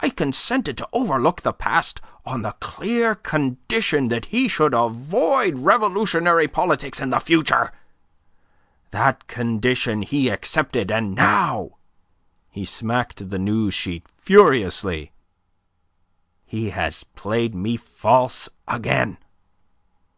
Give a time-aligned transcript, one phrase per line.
[0.00, 6.46] I consented to overlook the past on the clear condition that he should avoid revolutionary
[6.46, 7.72] politics in future.
[8.90, 11.70] That condition he accepted, and now"
[12.50, 15.10] he smacked the news sheet furiously
[16.44, 19.16] "he has played me false again.